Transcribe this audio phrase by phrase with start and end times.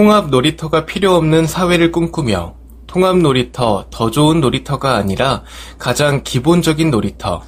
[0.00, 2.54] 통합 놀이터가 필요 없는 사회를 꿈꾸며
[2.86, 5.42] 통합 놀이터, 더 좋은 놀이터가 아니라
[5.78, 7.42] 가장 기본적인 놀이터.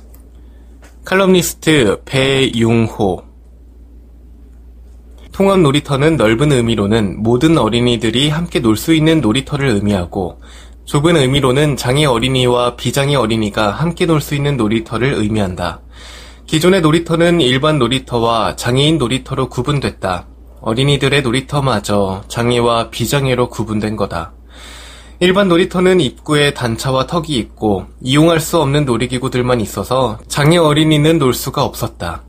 [1.03, 3.23] 칼럼니스트 배용호.
[5.33, 10.39] 통합 놀이터는 넓은 의미로는 모든 어린이들이 함께 놀 수 있는 놀이터를 의미하고
[10.85, 15.81] 좁은 의미로는 장애 어린이와 비장애 어린이가 함께 놀 수 있는 놀이터를 의미한다.
[16.47, 20.27] 기존의 놀이터는 일반 놀이터와 장애인 놀이터로 구분됐다.
[20.63, 24.33] 어린이들의 놀이터마저 장애와 비장애로 구분된 거다.
[25.19, 31.65] 일반 놀이터는 입구에 단차와 턱이 있고 이용할 수 없는 놀이기구들만 있어서 장애 어린이는 놀 수가
[31.65, 32.23] 없었다.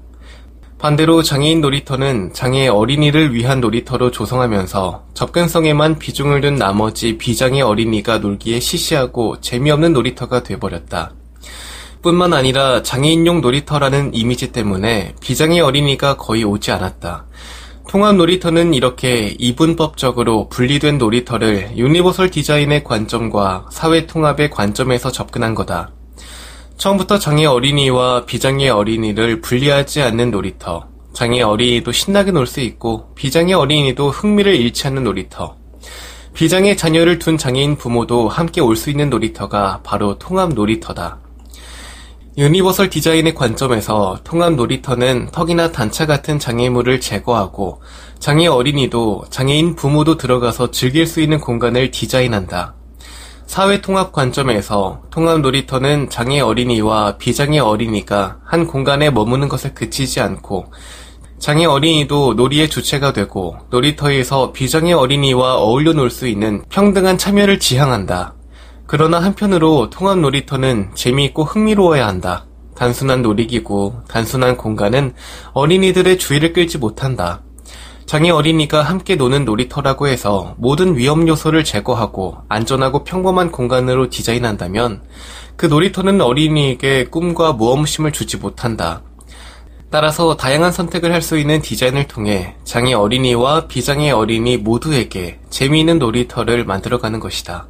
[0.80, 8.59] 반대로 장애인 놀이터는 장애 어린이를 위한 놀이터로 조성하면서 접근성에만 비중을 둔 나머지 비장애 어린이가 놀기에
[8.59, 11.14] 시시하고 재미없는 놀이터가 돼버렸다.
[12.02, 17.25] 뿐만 아니라 장애인용 놀이터라는 이미지 때문에 비장애 어린이가 거의 오지 않았다.
[17.94, 25.92] 통합 놀이터는 이렇게 이분법적으로 분리된 놀이터를 유니버설 디자인의 관점과 사회 통합의 관점에서 접근한 거다.
[26.78, 30.88] 처음부터 장애 어린이와 비장애 어린이를 분리하지 않는 놀이터.
[31.14, 35.56] 장애 어린이도 신나게 놀 수 있고 비장애 어린이도 흥미를 잃지 않는 놀이터.
[36.34, 41.20] 비장애 자녀를 둔 장애인 부모도 함께 올 수 있는 놀이터가 바로 통합 놀이터다.
[42.36, 47.82] 유니버설 디자인의 관점에서 통합 놀이터는 턱이나 단차 같은 장애물을 제거하고
[48.18, 52.74] 장애 어린이도 장애인 부모도 들어가서 즐길 수 있는 공간을 디자인한다.
[53.46, 60.72] 사회 통합 관점에서 통합 놀이터는 장애 어린이와 비장애 어린이가 한 공간에 머무는 것에 그치지 않고
[61.38, 68.34] 장애 어린이도 놀이의 주체가 되고 놀이터에서 비장애 어린이와 어울려 놀 수 있는 평등한 참여를 지향한다.
[68.96, 72.46] 그러나 한편으로 통합 놀이터는 재미있고 흥미로워야 한다.
[72.76, 75.16] 단순한 놀이기구, 단순한 공간은
[75.54, 77.42] 어린이들의 주의를 끌지 못한다.
[78.06, 85.02] 장애 어린이가 함께 노는 놀이터라고 해서 모든 위험 요소를 제거하고 안전하고 평범한 공간으로 디자인한다면
[85.56, 89.02] 그 놀이터는 어린이에게 꿈과 모험심을 주지 못한다.
[89.90, 96.64] 따라서 다양한 선택을 할 수 있는 디자인을 통해 장애 어린이와 비장애 어린이 모두에게 재미있는 놀이터를
[96.64, 97.70] 만들어가는 것이다.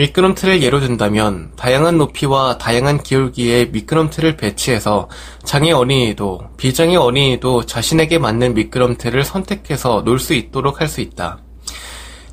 [0.00, 5.10] 미끄럼틀을 예로 든다면 다양한 높이와 다양한 기울기의 미끄럼틀을 배치해서
[5.44, 11.40] 장애 어린이도 비장애 어린이도 자신에게 맞는 미끄럼틀을 선택해서 놀 수 있도록 할 수 있다.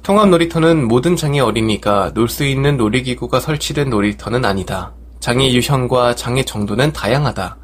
[0.01, 4.93] 통합 놀이터는 모든 장애 어린이가 놀 수 있는 놀이기구가 설치된 놀이터는 아니다.
[5.19, 7.57] 장애 유형과 장애 정도는 다양하다.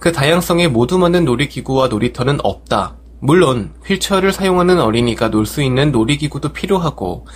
[0.00, 2.96] 그 다양성에 모두 맞는 놀이기구와 놀이터는 없다.
[3.24, 7.26] 물론 휠체어를 사용하는 어린이가 놀 수 있는 놀이기구도 필요하고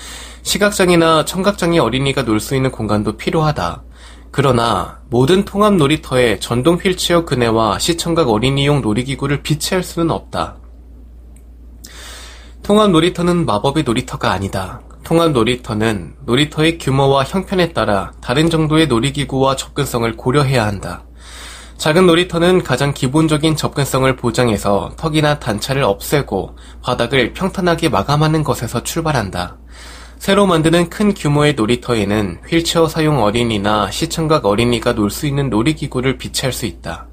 [0.43, 3.85] 시각장애나 청각장애 어린이가 놀 수 있는 공간도 필요하다.
[4.31, 10.57] 그러나 모든 통합 놀이터에 전동 휠체어 그네와 시청각 어린이용 놀이기구를 비치할 수는 없다.
[12.63, 14.83] 통합 놀이터는 마법의 놀이터가 아니다.
[15.05, 21.08] 통합 놀이터는 놀이터의 규모와 형편에 따라 다른 정도의 놀이기구와 접근성을 고려해야 한다.
[21.79, 29.57] 작은 놀이터는 가장 기본적인 접근성을 보장해서 턱이나 단차를 없애고 바닥을 평탄하게 마감하는 것에서 출발한다.
[30.19, 36.53] 새로 만드는 큰 규모의 놀이터에는 휠체어 사용 어린이나 시청각 어린이가 놀 수 있는 놀이기구를 비치할
[36.53, 37.07] 수 있다.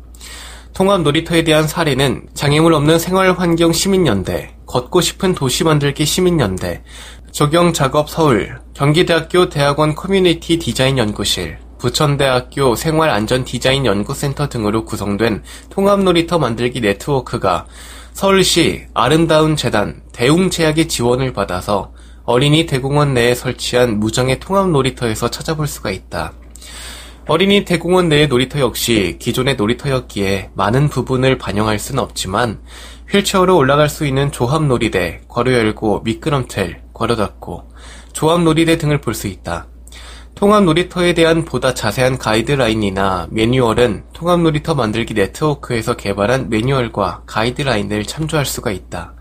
[0.73, 6.83] 통합 놀이터에 대한 사례는 장애물 없는 생활환경 시민연대, 걷고 싶은 도시 만들기 시민연대,
[7.31, 16.39] 적용 작업 서울, 경기대학교 대학원 커뮤니티 디자인 연구실, 부천대학교 생활안전디자인 연구센터 등으로 구성된 통합 놀이터
[16.39, 17.67] 만들기 네트워크가
[18.11, 21.91] 서울시 아름다운 재단 대웅제약의 지원을 받아서
[22.23, 26.33] 어린이 대공원 내에 설치한 무장의 통합 놀이터에서 찾아볼 수가 있다.
[27.27, 32.61] 어린이 대공원 내의 놀이터 역시 기존의 놀이터였기에 많은 부분을 반영할 수는 없지만
[33.11, 37.69] 휠체어로 올라갈 수 있는 조합 놀이대, 괄호 열고 미끄럼틀, 괄호 닫고
[38.11, 39.67] 조합 놀이대 등을 볼 수 있다.
[40.35, 48.45] 통합 놀이터에 대한 보다 자세한 가이드라인이나 매뉴얼은 통합 놀이터 만들기 네트워크에서 개발한 매뉴얼과 가이드라인을 참조할
[48.45, 49.13] 수가 있다.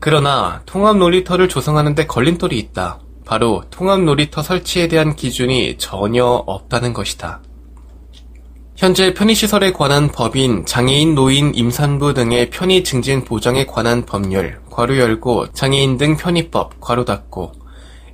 [0.00, 2.98] 그러나 통합 놀이터를 조성하는데 걸림돌이 있다.
[3.24, 7.40] 바로 통합 놀이터 설치에 대한 기준이 전혀 없다는 것이다.
[8.74, 15.52] 현재 편의시설에 관한 법인 장애인 노인 임산부 등의 편의 증진 보장에 관한 법률 괄호 열고
[15.52, 17.52] 장애인 등 편의법 괄호 닫고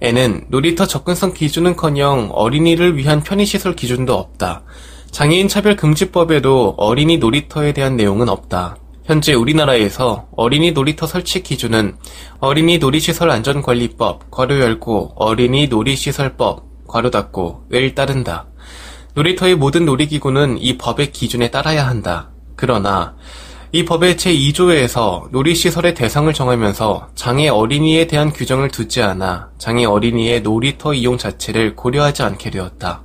[0.04, 4.64] 에는 놀이터 접근성 기준은커녕 어린이를 위한 편의시설 기준도 없다.
[5.12, 8.76] 장애인 차별금지법에도 어린이 놀이터에 대한 내용은 없다.
[9.04, 11.96] 현재 우리나라에서 어린이 놀이터 설치 기준은
[12.40, 18.48] 어린이 놀이시설 안전관리법 괄호 열고 어린이 놀이시설법 괄호 닫고 을 따른다.
[19.14, 22.32] 놀이터의 모든 놀이기구는 이 법의 기준에 따라야 한다.
[22.56, 23.14] 그러나
[23.74, 30.92] 이 법의 제2조에서 놀이시설의 대상을 정하면서 장애 어린이에 대한 규정을 두지 않아 장애 어린이의 놀이터
[30.92, 33.02] 이용 자체를 고려하지 않게 되었다.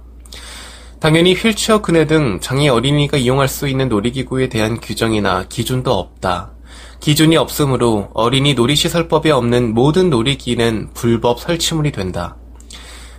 [1.00, 6.52] 당연히 휠체어 그네 등 장애 어린이가 이용할 수 있는 놀이기구에 대한 규정이나 기준도 없다.
[7.00, 12.36] 기준이 없으므로 어린이 놀이시설법에 없는 모든 놀이기는 불법 설치물이 된다.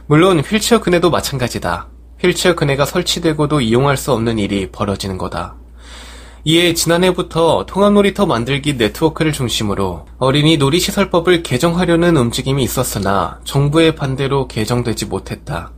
[0.07, 1.89] 물론 휠체어 그네도 마찬가지다.
[2.23, 5.58] 휠체어 그네가 설치되고도 이용할 수 없는 일이 벌어지는 거다.
[6.45, 15.73] 이에 지난해부터 통합놀이터 만들기 네트워크를 중심으로 어린이 놀이시설법을 개정하려는 움직임이 있었으나 정부의 반대로 개정되지 못했다.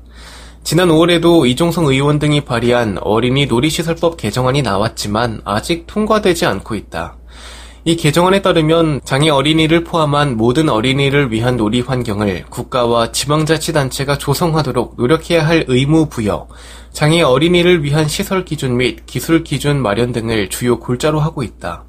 [0.63, 7.17] 지난 5월에도 이종성 의원 등이 발의한 어린이 놀이시설법 개정안이 나왔지만 아직 통과되지 않고 있다.
[7.85, 15.47] 이 개정안에 따르면 장애 어린이를 포함한 모든 어린이를 위한 놀이 환경을 국가와 지방자치단체가 조성하도록 노력해야
[15.47, 16.47] 할 의무 부여,
[16.93, 21.85] 장애 어린이를 위한 시설 기준 및 기술 기준 마련 등을 주요 골자로 하고 있다.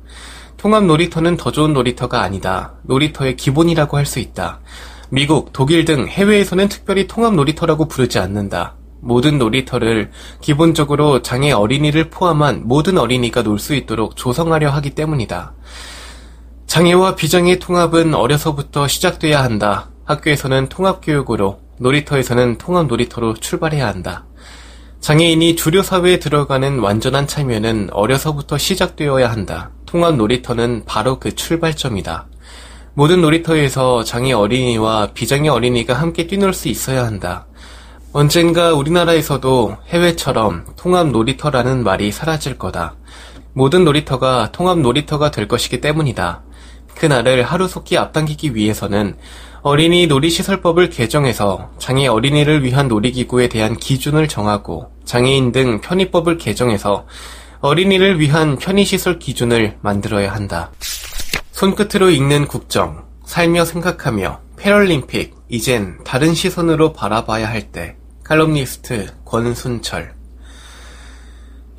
[0.55, 2.75] 통합 놀이터는 더 좋은 놀이터가 아니다.
[2.83, 4.61] 놀이터의 기본이라고 할 수 있다.
[5.09, 8.75] 미국, 독일 등 해외에서는 특별히 통합 놀이터라고 부르지 않는다.
[9.01, 15.53] 모든 놀이터를 기본적으로 장애 어린이를 포함한 모든 어린이가 놀 수 있도록 조성하려 하기 때문이다.
[16.67, 19.89] 장애와 비장애 통합은 어려서부터 시작돼야 한다.
[20.05, 24.25] 학교에서는 통합교육으로, 놀이터에서는 통합 놀이터로 출발해야 한다.
[25.01, 29.71] 장애인이 주류 사회에 들어가는 완전한 참여는 어려서부터 시작되어야 한다.
[29.85, 32.27] 통합 놀이터는 바로 그 출발점이다.
[32.93, 37.47] 모든 놀이터에서 장애 어린이와 비장애 어린이가 함께 뛰놀 수 있어야 한다.
[38.13, 42.95] 언젠가 우리나라에서도 해외처럼 통합 놀이터라는 말이 사라질 거다.
[43.53, 46.43] 모든 놀이터가 통합 놀이터가 될 것이기 때문이다.
[46.95, 49.15] 그날을 하루속히 앞당기기 위해서는
[49.61, 57.05] 어린이 놀이시설법을 개정해서 장애 어린이를 위한 놀이기구에 대한 기준을 정하고 장애인 등 편의법을 개정해서
[57.59, 60.71] 어린이를 위한 편의시설 기준을 만들어야 한다.
[61.51, 67.95] 손끝으로 읽는 국정, 살며 생각하며 패럴림픽, 이젠 다른 시선으로 바라봐야 할 때.
[68.23, 70.13] 칼럼니스트 권순철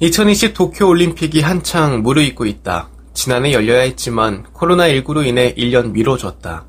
[0.01, 2.91] 2020 도쿄올림픽이 한창 무르익고 있다.
[3.15, 6.65] 지난해 열려야 했지만 코로나19로 인해 1년 미뤄졌다.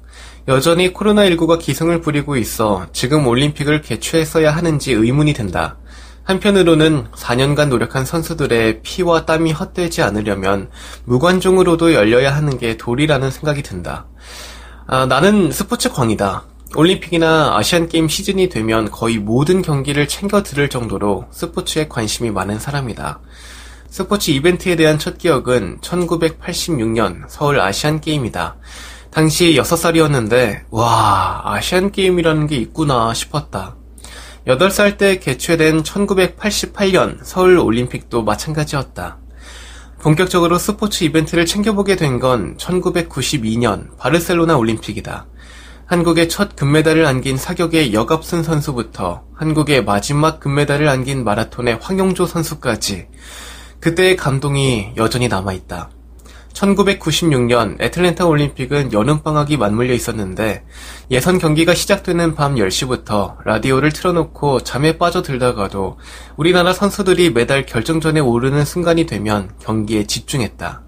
[0.49, 5.77] 여전히 코로나19가 기승을 부리고 있어 지금 올림픽을 개최했어야 하는지 의문이 든다.
[6.23, 10.69] 한편으로는 4년간 노력한 선수들의 피와 땀이 헛되지 않으려면
[11.05, 14.07] 무관중으로도 열려야 하는 게 도리라는 생각이 든다.
[14.87, 16.43] 아, 나는 스포츠 광이다.
[16.75, 23.19] 올림픽이나 아시안게임 시즌이 되면 거의 모든 경기를 챙겨 들을 정도로 스포츠에 관심이 많은 사람이다.
[23.93, 28.55] 스포츠 이벤트에 대한 첫 기억은 1986년 서울 아시안 게임이다.
[29.11, 33.75] 당시 6살이었는데, 와, 아시안 게임이라는 게 있구나 싶었다.
[34.47, 39.19] 8살 때 개최된 1988년 서울 올림픽도 마찬가지였다.
[40.01, 45.27] 본격적으로 스포츠 이벤트를 챙겨보게 된 건 1992년 바르셀로나 올림픽이다.
[45.85, 53.05] 한국의 첫 금메달을 안긴 사격의 여갑순 선수부터 한국의 마지막 금메달을 안긴 마라톤의 황용조 선수까지
[53.83, 55.89] 그때의 감동이 여전히 남아있다.
[56.53, 60.63] 1996년 애틀랜타 올림픽은 여름방학이 맞물려 있었는데
[61.11, 65.97] 예선 경기가 시작되는 밤 10시부터 라디오를 틀어놓고 잠에 빠져들다가도
[66.37, 70.81] 우리나라 선수들이 메달 결정전에 오르는 순간이 되면 경기에 집중했다.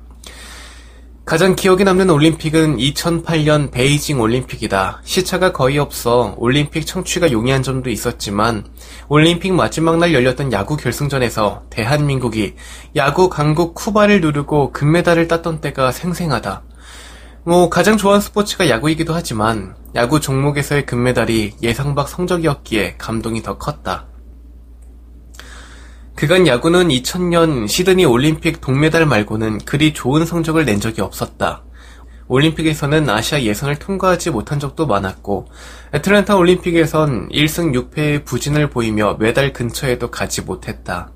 [1.25, 5.01] 가장 기억에 남는 올림픽은 2008년 베이징 올림픽이다.
[5.03, 8.63] 시차가 거의 없어 올림픽 청취가 용이한 점도 있었지만
[9.07, 12.53] 올림픽 마지막 날 열렸던 야구 결승전에서 대한민국이
[12.95, 16.61] 야구 강국 쿠바를 누르고 금메달을 땄던 때가 생생하다.
[17.43, 24.05] 뭐 가장 좋아하는 스포츠가 야구이기도 하지만 야구 종목에서의 금메달이 예상 밖 성적이었기에 감동이 더 컸다.
[26.15, 31.63] 그간 야구는 2000년 시드니 올림픽 동메달 말고는 그리 좋은 성적을 낸 적이 없었다.
[32.29, 35.47] 올림픽에서는 아시아 예선을 통과하지 못한 적도 많았고
[35.93, 41.11] 애틀랜타 올림픽에선 1승 6패의 부진을 보이며 메달 근처에도 가지 못했다.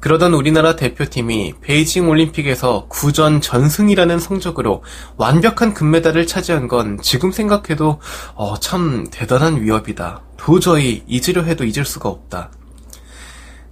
[0.00, 4.82] 그러던 우리나라 대표팀이 베이징 올림픽에서 9전 전승이라는 성적으로
[5.16, 8.00] 완벽한 금메달을 차지한 건 지금 생각해도
[8.34, 10.22] 어, 참 대단한 위협이다.
[10.36, 12.50] 도저히 잊으려 해도 잊을 수가 없다.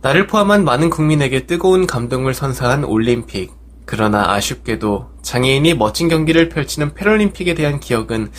[0.02, 3.52] 나를 포함한 많은 국민에게 뜨거운 감동을 선사한 올림픽.
[3.84, 8.32] 그러나 아쉽게도 장애인이 멋진 경기를 펼치는 패럴림픽에 대한 기억은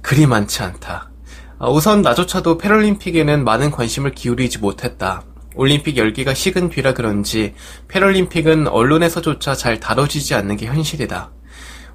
[0.00, 1.10] 그리 많지 않다.
[1.58, 5.22] 아, 우선 나조차도 패럴림픽에는 많은 관심을 기울이지 못했다.
[5.54, 7.54] 올림픽 열기가 식은 뒤라 그런지
[7.88, 11.30] 패럴림픽은 언론에서조차 잘 다뤄지지 않는 게 현실이다.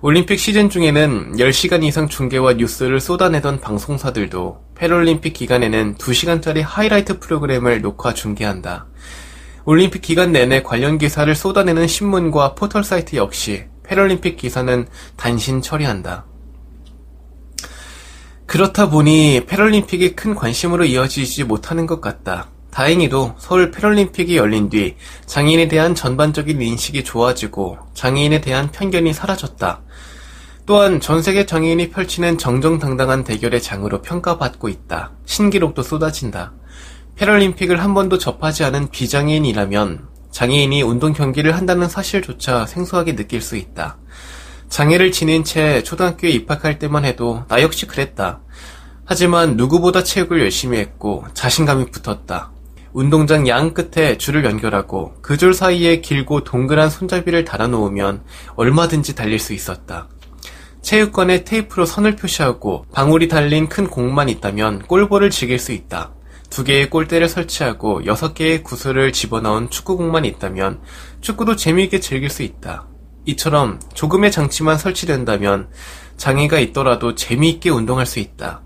[0.03, 8.11] 올림픽 시즌 중에는 10시간 이상 중계와 뉴스를 쏟아내던 방송사들도 패럴림픽 기간에는 2시간짜리 하이라이트 프로그램을 녹화
[8.11, 8.87] 중계한다.
[9.63, 16.25] 올림픽 기간 내내 관련 기사를 쏟아내는 신문과 포털 사이트 역시 패럴림픽 기사는 단신 처리한다.
[18.47, 22.49] 그렇다 보니 패럴림픽이 큰 관심으로 이어지지 못하는 것 같다.
[22.71, 29.81] 다행히도 서울 패럴림픽이 열린 뒤 장애인에 대한 전반적인 인식이 좋아지고 장애인에 대한 편견이 사라졌다.
[30.71, 35.11] 또한 전 세계 장애인이 펼치는 정정당당한 대결의 장으로 평가받고 있다.
[35.25, 36.53] 신기록도 쏟아진다.
[37.17, 43.97] 패럴림픽을 한 번도 접하지 않은 비장애인이라면 장애인이 운동 경기를 한다는 사실조차 생소하게 느낄 수 있다.
[44.69, 48.39] 장애를 지닌 채 초등학교에 입학할 때만 해도 나 역시 그랬다.
[49.03, 52.53] 하지만 누구보다 체육을 열심히 했고 자신감이 붙었다.
[52.93, 58.23] 운동장 양 끝에 줄을 연결하고 그 줄 사이에 길고 동그란 손잡이를 달아놓으면
[58.55, 60.07] 얼마든지 달릴 수 있었다.
[60.91, 66.11] 체육관에 테이프로 선을 표시하고 방울이 달린 큰 공만 있다면 골볼을 즐길 수 있다.
[66.49, 70.81] 두 개의 골대를 설치하고 여섯 개의 구슬을 집어넣은 축구공만 있다면
[71.21, 72.87] 축구도 재미있게 즐길 수 있다.
[73.23, 75.69] 이처럼 조금의 장치만 설치된다면
[76.17, 78.61] 장애가 있더라도 재미있게 운동할 수 있다.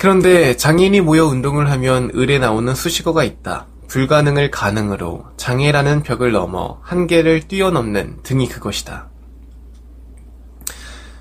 [0.00, 3.68] 그런데 장애인이 모여 운동을 하면 을에 나오는 수식어가 있다.
[3.86, 9.10] 불가능을 가능으로 장애라는 벽을 넘어 한계를 뛰어넘는 등이 그것이다.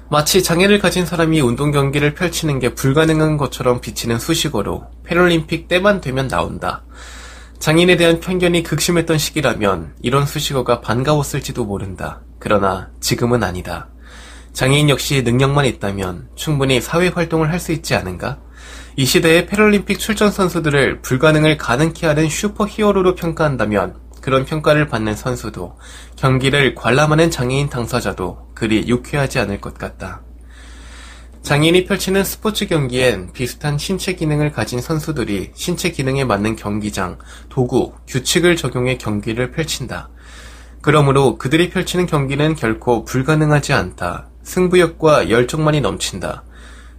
[0.09, 6.27] 마치 장애를 가진 사람이 운동 경기를 펼치는 게 불가능한 것처럼 비치는 수식어로 패럴림픽 때만 되면
[6.27, 6.83] 나온다.
[7.57, 12.21] 장인에 대한 편견이 극심했던 시기라면 이런 수식어가 반가웠을지도 모른다.
[12.37, 13.87] 그러나 지금은 아니다.
[14.53, 18.37] 장애인 역시 능력만 있다면 충분히 사회 활동을 할 수 있지 않은가?
[18.97, 25.77] 이 시대의 패럴림픽 출전 선수들을 불가능을 가능케 하는 슈퍼 히어로로 평가한다면 그런 평가를 받는 선수도
[26.15, 30.23] 경기를 관람하는 장애인 당사자도 그리 유쾌하지 않을 것 같다.
[31.43, 38.55] 장애인이 펼치는 스포츠 경기엔 비슷한 신체 기능을 가진 선수들이 신체 기능에 맞는 경기장, 도구, 규칙을
[38.55, 40.09] 적용해 경기를 펼친다.
[40.81, 44.29] 그러므로 그들이 펼치는 경기는 결코 불가능하지 않다.
[44.41, 46.45] 승부욕과 열정만이 넘친다.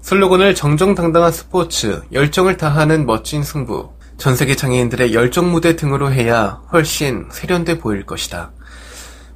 [0.00, 7.29] 슬로건을 정정당당한 스포츠, 열정을 다하는 멋진 승부, 전 세계 장애인들의 열정 무대 등으로 해야 훨씬
[7.31, 8.53] 세련돼 보일 것이다.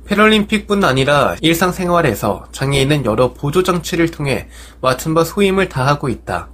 [0.06, 4.48] 패럴림픽뿐 아니라 일상생활에서 장애인은 여러 보조장치를 통해
[4.80, 6.48] 맡은 바 소임을 다하고 있다.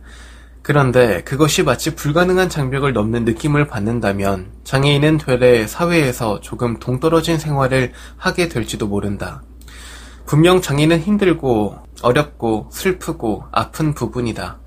[0.60, 8.48] 그런데 그것이 마치 불가능한 장벽을 넘는 느낌을 받는다면 장애인은 되레 사회에서 조금 동떨어진 생활을 하게
[8.48, 9.42] 될지도 모른다.
[10.26, 14.58] 분명 장애는 힘들고 어렵고 슬프고 아픈 부분이다.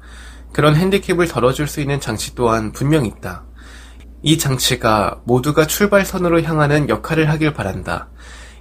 [0.54, 3.44] 그런 핸디캡을 덜어줄 수 있는 장치 또한 분명 있다.
[4.21, 8.09] 이 장치가 모두가 출발선으로 향하는 역할을 하길 바란다.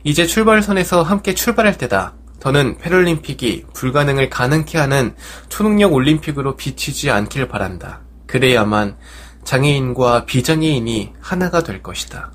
[0.04, 2.14] 이제 출발선에서 함께 출발할 때다.
[2.40, 5.14] 더는 패럴림픽이 불가능을 가능케 하는
[5.48, 8.00] 초능력 올림픽으로 비치지 않길 바란다.
[8.26, 8.96] 그래야만
[9.42, 12.32] 장애인과 비장애인이 하나가 될 것이다.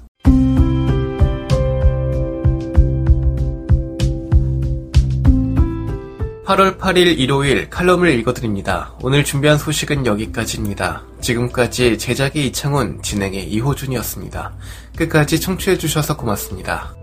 [6.45, 8.93] 8월 8일 일요일 칼럼을 읽어드립니다.
[9.01, 11.03] 오늘 준비한 소식은 여기까지입니다.
[11.23, 14.53] 지금까지 제작의 이창훈, 진행의 이호준이었습니다.
[14.95, 17.02] 끝까지 청취해주셔서 고맙습니다.